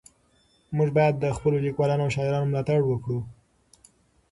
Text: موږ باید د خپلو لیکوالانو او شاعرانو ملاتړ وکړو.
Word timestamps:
موږ 0.75 0.89
باید 0.97 1.13
د 1.19 1.25
خپلو 1.37 1.57
لیکوالانو 1.65 2.03
او 2.05 2.13
شاعرانو 2.15 2.49
ملاتړ 2.51 2.79
وکړو. 2.85 3.19